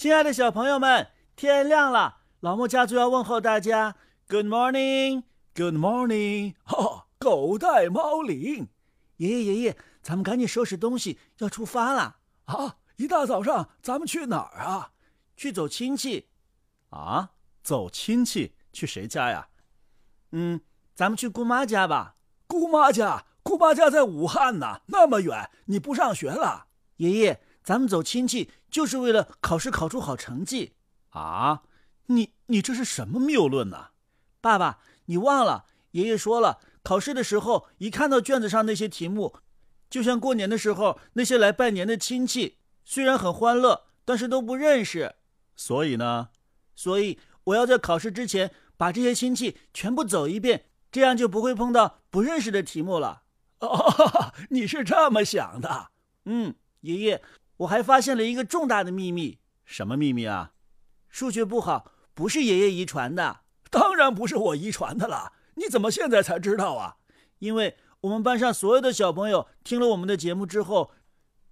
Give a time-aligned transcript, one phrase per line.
[0.00, 3.96] 亲爱的小朋友们，天亮了，老莫家族要问候大家
[4.28, 6.54] ，Good morning，Good morning。
[6.64, 8.68] 哈， 狗带猫领，
[9.18, 12.16] 爷爷爷爷，咱们赶紧收拾东西，要出发了。
[12.46, 14.92] 啊，一大早上咱们去哪儿啊？
[15.36, 16.30] 去走亲戚。
[16.88, 17.32] 啊，
[17.62, 18.54] 走亲戚？
[18.72, 19.48] 去谁家呀？
[20.32, 20.62] 嗯，
[20.94, 22.16] 咱们去姑妈家吧。
[22.46, 23.26] 姑妈家？
[23.42, 26.68] 姑妈家在武汉呢，那么远，你不上学了？
[26.96, 30.74] 爷爷，咱们走亲戚就是为了考试考出好成绩。
[31.10, 31.62] 啊，
[32.06, 33.88] 你你这是什么谬论呢？
[34.40, 39.36] 爸爸，你忘了爷爷说了，考试的时候一看到卷子上那些题目，
[39.88, 45.16] 就像过年的时候那些来拜年的亲戚，虽然很欢乐，但是都不认识。
[45.56, 46.30] 所以呢？
[46.74, 53.24] 所以我要在考试之前把这些亲戚全部走一遍，这样就不会碰到不认识的题目了。
[53.58, 55.90] 哦， 你是这么想的？
[56.24, 57.22] 嗯，爷爷，
[57.60, 59.38] 我还发现了一个重大的秘密。
[59.64, 60.52] 什么秘密啊？
[61.08, 63.40] 数学不好不是爷爷遗传的，
[63.70, 65.32] 当然不是我遗传的了。
[65.56, 66.96] 你怎么现在才知道啊？
[67.38, 70.92] 因为我们班上所有的小朋友听了我们的节目之后，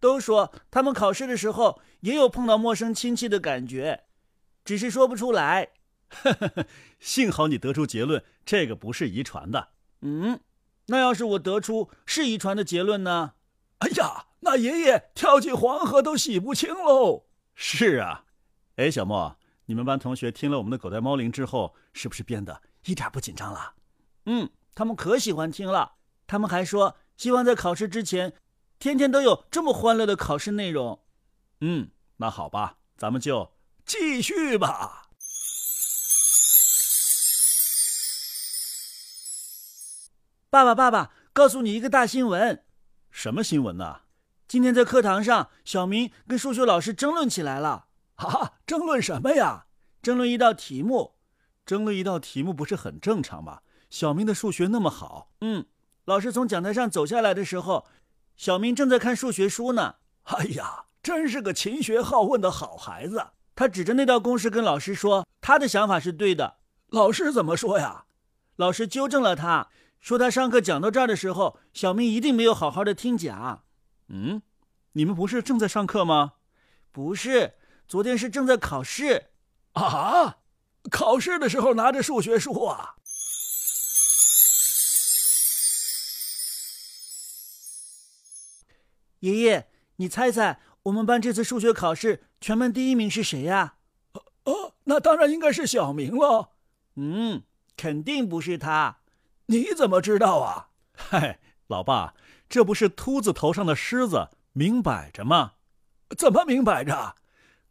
[0.00, 4.04] 都说他们考试的时候也有碰到陌生亲戚的感觉，
[4.64, 5.70] 只是说不出来。
[6.98, 9.68] 幸好你得出结论，这个不是遗传的。
[10.00, 10.40] 嗯。
[10.86, 13.34] 那要是我得出是遗传的结论呢？
[13.80, 17.26] 哎呀，那爷爷跳进黄河都洗不清喽。
[17.54, 18.24] 是啊，
[18.76, 19.36] 哎，小莫，
[19.66, 23.74] 你们班同学听了我们的狗带猫铃之后，是不是变得一点不紧张了？
[24.26, 25.96] 嗯，他们可喜欢听了。
[26.26, 28.34] 他们还说希望在考试之前，
[28.78, 31.02] 天天都有这么欢乐的考试内容。
[31.60, 33.52] 嗯，那好吧，咱们就
[33.84, 35.08] 继续吧。
[40.50, 42.64] 爸爸，爸爸，告诉你一个大新闻。
[43.10, 44.02] 什么新闻呢？
[44.48, 47.88] 今天在课堂上，小明跟数学老师争论起来了。
[48.14, 49.66] 哈啊，争论什么呀？
[50.00, 51.16] 争论一道题目。
[51.66, 53.60] 争论一道题目不是很正常吗？
[53.90, 55.32] 小明的数学那么好。
[55.42, 55.66] 嗯，
[56.06, 57.84] 老师从讲台上走下来的时候，
[58.38, 59.96] 小明正在看数学书呢。
[60.22, 63.22] 哎呀，真是个勤学好问的好孩子。
[63.54, 66.56] 他指着那道公式跟老师说，他的想法是对的。
[66.88, 68.06] 老师怎么说呀？
[68.56, 69.68] 老师纠正了他。
[70.00, 73.64] 说他上课讲到这儿的时候，小明一定没有好好的听讲。
[74.08, 74.42] 嗯，
[74.92, 76.34] 你们不是正在上课吗？
[76.90, 77.54] 不是，
[77.86, 79.26] 昨天是正在考试。
[79.72, 80.38] 啊，
[80.90, 82.96] 考试的时候拿着数学书啊？
[89.20, 93.74] 爷爷，你猜猜我们班这次数学考试全班第一名是谁呀？
[94.44, 96.52] 哦，那当然应该是小明了。
[96.94, 97.42] 嗯，
[97.76, 99.00] 肯定不是他。
[99.46, 100.70] 你怎么知道啊？
[100.94, 102.14] 嗨，老爸，
[102.48, 105.52] 这不是秃子头上的虱子，明摆着吗？
[106.16, 107.16] 怎么明摆着？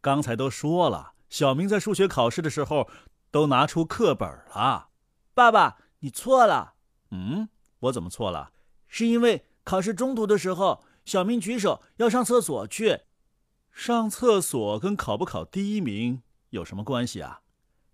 [0.00, 2.88] 刚才都说了，小明在数学考试的时候
[3.30, 4.88] 都拿出课本了。
[5.34, 6.74] 爸爸，你错了。
[7.10, 7.48] 嗯，
[7.80, 8.52] 我怎么错了？
[8.86, 13.00] 是因为考试中途的时候，小明举手要上厕所去。
[13.72, 17.40] 上厕所跟考不考第一名有什么关系啊？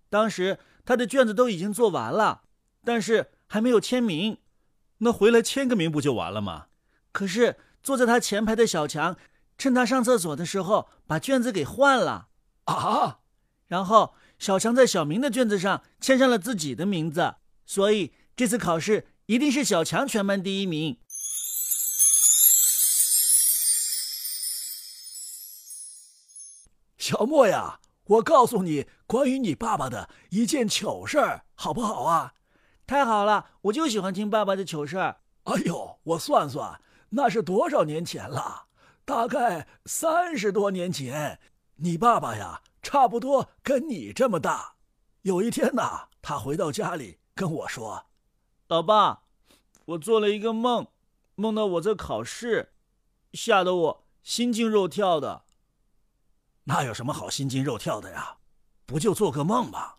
[0.09, 2.43] 当时他的卷子都已经做完了，
[2.83, 3.31] 但是。
[3.47, 4.39] 还没有签名，
[4.97, 6.65] 那回来签个名不就完了吗？
[7.15, 9.15] 可是坐在他前排的小强，
[9.57, 12.27] 趁他上厕所的时候把卷子给换了
[12.65, 13.19] 啊！
[13.67, 20.99] 然后小强在小明的卷子上签上了自己的名字，所以这次考试一定是小强全班第一名。
[26.97, 32.33] 小莫呀，我告诉你关于你爸爸的一件糗事儿，好不好啊？
[32.85, 35.21] 太好了，我就喜欢听爸爸的糗事儿。
[35.43, 36.81] 哎呦，我算算，
[37.15, 38.67] 那是多少年前了？
[39.05, 41.39] 大概三十多年前。
[41.77, 44.75] 你爸爸呀，差不多跟你这么大。
[45.21, 48.07] 有一天呐，他回到家里跟我说
[48.67, 49.23] ：“老爸，
[49.85, 50.87] 我做了一个梦，
[51.35, 52.73] 梦到我在考试，
[53.31, 55.45] 吓得我心惊肉跳的。”
[56.67, 58.39] 那有什么好心惊肉跳的呀？
[58.85, 59.95] 不就做个梦吗？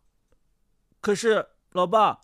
[1.00, 2.20] 可是，老爸。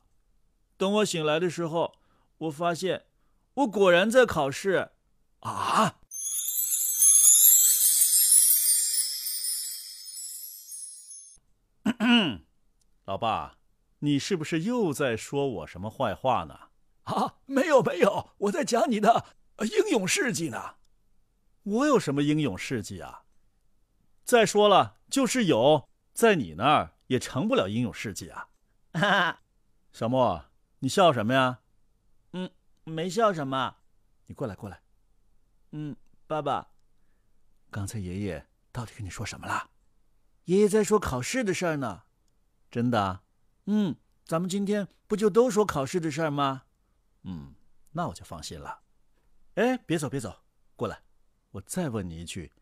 [0.77, 1.95] 等我醒来的时候，
[2.39, 3.07] 我发现
[3.55, 4.93] 我果然在考试，
[5.41, 5.99] 啊！
[13.05, 13.59] 老爸，
[13.99, 16.59] 你是不是又在说我什么坏话呢？
[17.03, 19.27] 啊，没有没有，我在讲你的
[19.59, 20.77] 英勇事迹呢。
[21.65, 23.25] 我有什么英勇事迹啊？
[24.25, 28.49] 再说了，就是有，在你那儿也成不了英勇事迹啊。
[28.95, 29.43] 哈哈，
[29.93, 30.47] 小莫。
[30.79, 31.62] 你笑什么呀？
[32.85, 33.77] 嗯，没笑什么。
[34.27, 34.81] 你过来，过来。
[35.73, 35.97] 嗯，
[36.27, 36.69] 爸爸，
[37.71, 39.71] 刚才爷爷到底跟你说什么了？
[40.45, 42.03] 爷爷在说考试的事儿呢。
[42.71, 43.23] 真的？
[43.67, 43.95] 嗯，
[44.25, 46.65] 咱们今天不就都说考试的事儿吗？
[47.23, 47.55] 嗯，
[47.93, 48.81] 那我就放心了。
[49.55, 50.43] 哎，别走，别走，
[50.75, 51.03] 过来，
[51.51, 52.53] 我再问你一句，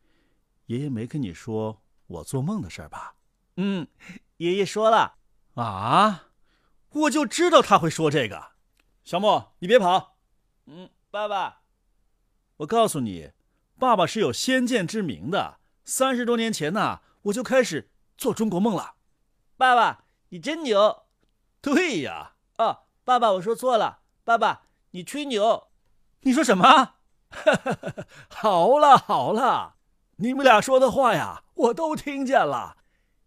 [0.67, 3.15] 爷爷没跟你说我做梦的事儿吧？
[3.57, 3.87] 嗯，
[4.37, 5.17] 爷爷说了。
[5.55, 6.31] 啊，
[6.91, 8.53] 我就知道他会说这个。
[9.05, 10.17] 小莫，你别跑。
[10.67, 11.63] 嗯，爸爸，
[12.59, 13.33] 我告诉你，
[13.79, 15.59] 爸爸是有先见之明的。
[15.85, 18.95] 三十多年前呢，我就开始做中国梦了。
[19.57, 21.05] 爸爸，你真牛。
[21.61, 22.35] 对呀。
[22.59, 24.01] 哦，爸爸，我说错了。
[24.23, 25.69] 爸爸，你吹牛。
[26.21, 26.95] 你说什么？
[28.29, 29.77] 好了好了，
[30.17, 32.77] 你们俩说的话呀，我都听见了，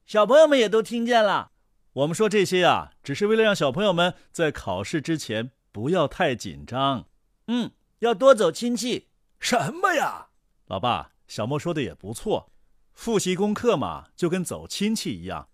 [0.06, 1.52] 小朋友们也都听见了。
[1.94, 7.10] 我们说这些呀，只是为了让小朋友们在考试之前不要太紧张。
[7.48, 9.10] 嗯，要多走亲戚。
[9.38, 10.30] 什么呀，
[10.68, 11.12] 老爸？
[11.28, 12.52] 小莫说的也不错，
[12.94, 15.50] 复习功课嘛，就跟走亲戚一样，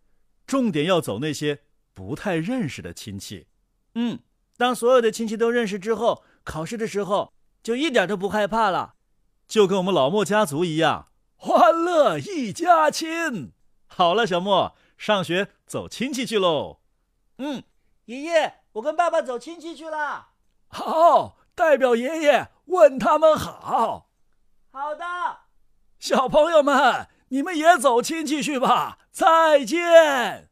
[0.46, 1.62] 重点要走那些
[1.94, 3.48] 不太认识的亲戚。
[3.96, 4.20] 嗯，
[4.58, 7.34] 当所有的亲戚都认识之后，考试的时候
[7.64, 8.96] 就一点都不害怕了，
[9.48, 13.54] 就跟我们老莫家族一样，欢乐一家亲。
[13.88, 16.82] 好了，小莫，上学走亲戚去喽。
[17.38, 17.64] 嗯，
[18.06, 20.30] 爷爷，我跟爸爸走亲戚去了。
[20.68, 24.10] 好，代表爷爷问他们好。
[24.72, 25.06] 好的。
[26.00, 30.49] 小朋友们，你们也走亲戚去吧，再见。